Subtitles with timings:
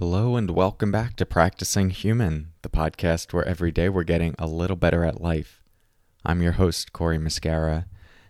[0.00, 4.46] Hello, and welcome back to Practicing Human, the podcast where every day we're getting a
[4.46, 5.62] little better at life.
[6.24, 7.84] I'm your host, Cory Muscara,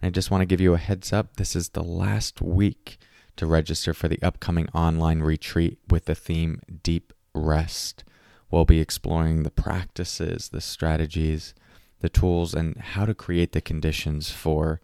[0.00, 1.36] and I just want to give you a heads up.
[1.36, 2.98] This is the last week
[3.36, 8.02] to register for the upcoming online retreat with the theme Deep Rest.
[8.50, 11.54] We'll be exploring the practices, the strategies,
[12.00, 14.80] the tools, and how to create the conditions for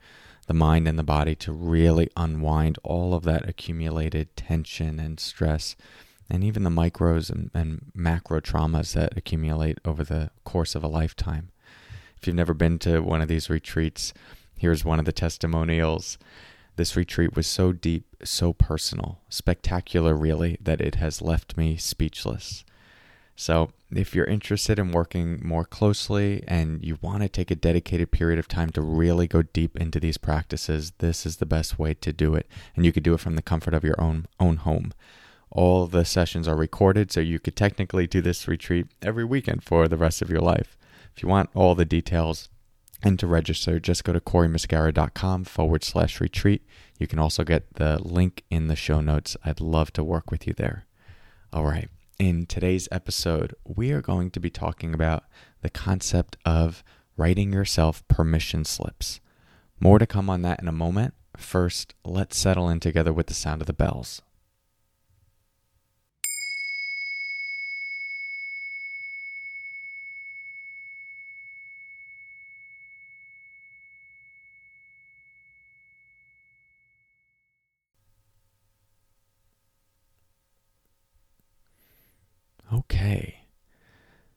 [0.47, 5.75] the mind and the body to really unwind all of that accumulated tension and stress
[6.31, 10.89] and even the micros and, and, macro traumas that accumulate over the course of a
[10.89, 11.51] lifetime.
[12.21, 14.13] If you've never been to one of these retreats,
[14.59, 16.19] here's one of the testimonials.
[16.77, 22.65] This retreat was so deep, so personal, spectacular, really, that it has left me speechless.
[23.35, 28.11] So, if you're interested in working more closely and you want to take a dedicated
[28.11, 31.95] period of time to really go deep into these practices, this is the best way
[31.95, 32.49] to do it.
[32.75, 34.93] And you could do it from the comfort of your own own home.
[35.51, 39.89] All the sessions are recorded, so you could technically do this retreat every weekend for
[39.89, 40.77] the rest of your life.
[41.17, 42.49] If you want all the details
[43.03, 46.65] and to register, just go to corymuscara.com forward slash retreat.
[46.99, 49.37] You can also get the link in the show notes.
[49.45, 50.85] I'd love to work with you there.
[51.53, 51.89] All right.
[52.19, 55.25] In today's episode, we are going to be talking about
[55.63, 56.83] the concept of
[57.17, 59.21] writing yourself permission slips.
[59.81, 61.15] More to come on that in a moment.
[61.37, 64.23] First, let's settle in together with the sound of the bells.
[82.73, 83.41] Okay.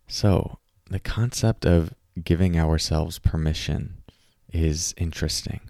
[0.08, 1.94] So, the concept of
[2.24, 3.98] giving ourselves permission
[4.52, 5.62] is interesting.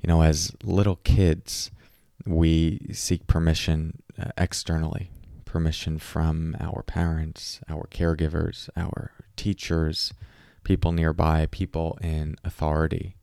[0.00, 1.70] You know, as little kids,
[2.26, 5.10] we seek permission uh, externally
[5.50, 10.12] permission from our parents, our caregivers, our teachers,
[10.62, 13.16] people nearby, people in authority.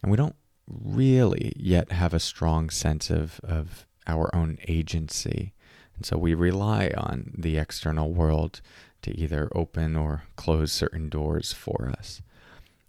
[0.00, 0.36] And we don't
[0.68, 5.53] really yet have a strong sense of, of our own agency
[5.96, 8.60] and so we rely on the external world
[9.02, 12.22] to either open or close certain doors for us.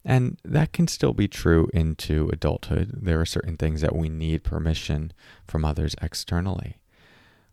[0.03, 2.91] And that can still be true into adulthood.
[3.03, 5.11] There are certain things that we need permission
[5.47, 6.77] from others externally.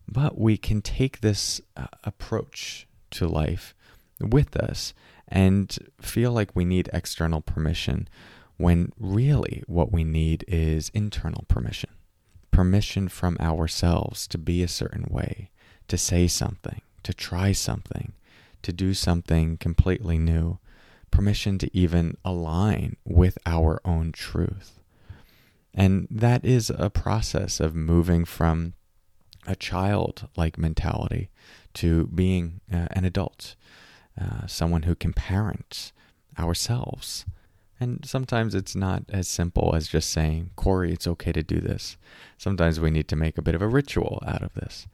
[0.07, 3.73] But we can take this uh, approach to life
[4.19, 4.93] with us
[5.27, 8.07] and feel like we need external permission
[8.57, 11.89] when really what we need is internal permission
[12.53, 15.49] permission from ourselves to be a certain way,
[15.87, 18.13] to say something, to try something,
[18.61, 20.59] to do something completely new,
[21.11, 24.79] permission to even align with our own truth.
[25.73, 28.73] And that is a process of moving from
[29.47, 31.29] a child like mentality
[31.73, 33.55] to being uh, an adult,
[34.19, 35.91] uh, someone who can parent
[36.37, 37.25] ourselves
[37.83, 41.97] and sometimes it's not as simple as just saying, Cory, it's okay to do this.
[42.37, 44.87] Sometimes we need to make a bit of a ritual out of this.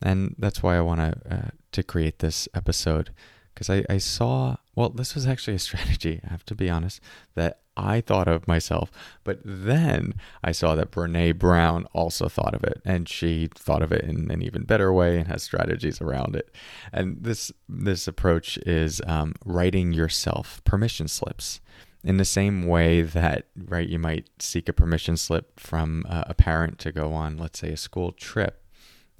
[0.00, 3.10] And that's why I want to uh, to create this episode
[3.52, 7.00] because I, I saw well this was actually a strategy I have to be honest
[7.34, 8.90] that I thought of myself
[9.22, 13.92] but then I saw that Brene Brown also thought of it and she thought of
[13.92, 16.50] it in an even better way and has strategies around it
[16.92, 21.60] and this this approach is um, writing yourself permission slips
[22.02, 26.34] in the same way that right you might seek a permission slip from uh, a
[26.34, 28.62] parent to go on let's say a school trip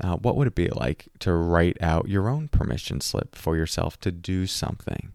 [0.02, 3.98] uh, what would it be like to write out your own permission slip for yourself
[4.00, 5.12] to do something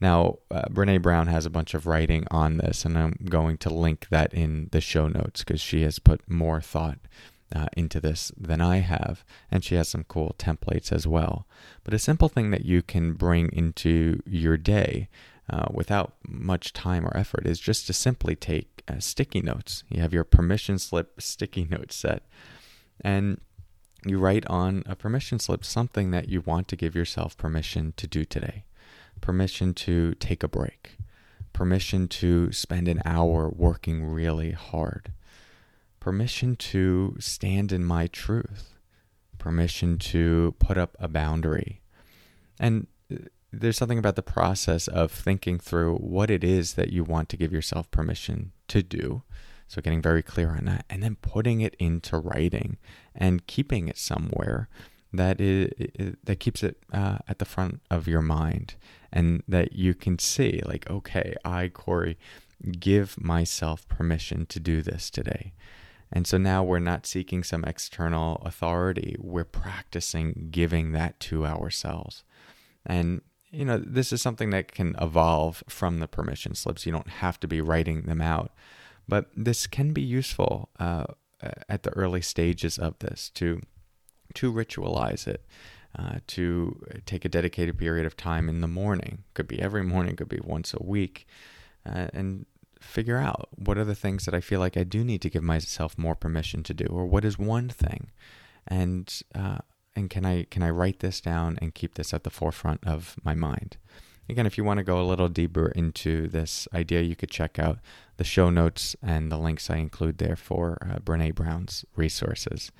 [0.00, 3.72] now uh, brene brown has a bunch of writing on this and i'm going to
[3.72, 6.98] link that in the show notes because she has put more thought
[7.54, 11.46] uh, into this than I have, and she has some cool templates as well.
[11.82, 15.08] But a simple thing that you can bring into your day
[15.50, 19.82] uh, without much time or effort is just to simply take uh, sticky notes.
[19.88, 22.22] You have your permission slip sticky note set,
[23.00, 23.40] and
[24.06, 28.06] you write on a permission slip something that you want to give yourself permission to
[28.06, 28.64] do today.
[29.20, 30.96] Permission to take a break.
[31.52, 35.12] Permission to spend an hour working really hard.
[35.98, 38.74] Permission to stand in my truth.
[39.36, 41.82] Permission to put up a boundary.
[42.58, 43.16] And uh,
[43.52, 47.36] there's something about the process of thinking through what it is that you want to
[47.36, 49.22] give yourself permission to do.
[49.66, 52.78] So, getting very clear on that, and then putting it into writing
[53.14, 54.68] and keeping it somewhere
[55.12, 58.74] that is that keeps it uh, at the front of your mind,
[59.12, 62.18] and that you can see, like, okay, I, Cory,
[62.78, 65.52] give myself permission to do this today.
[66.12, 69.16] And so now we're not seeking some external authority.
[69.20, 72.24] We're practicing giving that to ourselves.
[72.84, 73.20] And,
[73.50, 76.86] you know, this is something that can evolve from the permission slips.
[76.86, 78.52] You don't have to be writing them out.
[79.08, 81.06] But this can be useful uh,
[81.68, 83.60] at the early stages of this to,
[84.34, 85.44] to ritualize it.
[85.98, 89.24] Uh, to take a dedicated period of time in the morning.
[89.34, 91.26] Could be every morning, could be once a week,
[91.84, 92.46] uh, and
[92.80, 95.42] figure out what are the things that I feel like I do need to give
[95.42, 98.12] myself more permission to do, or what is one thing,
[98.68, 99.58] and uh,
[100.00, 103.16] and can I can I write this down and keep this at the forefront of
[103.22, 103.76] my mind.
[104.28, 107.58] Again, if you want to go a little deeper into this idea, you could check
[107.58, 107.78] out
[108.16, 112.70] the show notes and the links I include there for uh, Brene Brown's resources.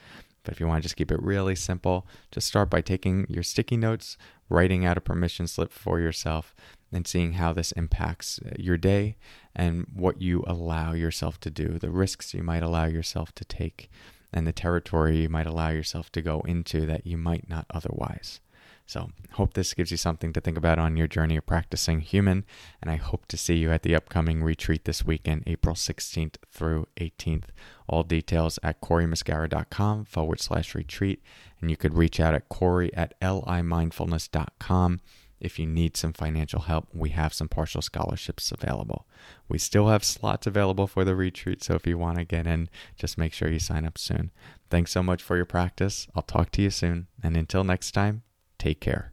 [0.42, 3.42] But if you want to just keep it really simple, just start by taking your
[3.42, 4.16] sticky notes,
[4.48, 6.54] writing out a permission slip for yourself,
[6.92, 9.16] and seeing how this impacts uh, your day
[9.54, 13.90] and what you allow yourself to do, the risks you might allow yourself to take,
[14.32, 18.40] and the territory you might allow yourself to go into that you might not otherwise.
[18.86, 22.44] So, hope this gives you something to think about on your journey of practicing human,
[22.82, 26.88] and I hope to see you at the upcoming retreat this weekend, April 16th through
[26.96, 27.44] 18th.
[27.88, 31.22] All details at corymuscara.com forward slash retreat,
[31.60, 35.00] and you could reach out at cory at limindfulness.com
[35.40, 39.06] if you need some financial help, we have some partial scholarships available.
[39.48, 42.68] We still have slots available for the retreat, so if you want to get in,
[42.96, 44.30] just make sure you sign up soon.
[44.68, 46.08] Thanks so much for your practice.
[46.14, 48.22] I'll talk to you soon, and until next time,
[48.58, 49.12] take care.